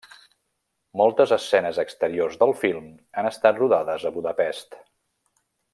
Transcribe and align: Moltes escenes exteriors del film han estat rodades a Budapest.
Moltes 1.01 1.33
escenes 1.37 1.81
exteriors 1.83 2.39
del 2.45 2.55
film 2.63 2.89
han 3.23 3.29
estat 3.33 3.61
rodades 3.65 4.09
a 4.11 4.15
Budapest. 4.17 4.81